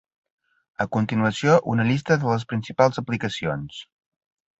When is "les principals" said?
2.31-2.99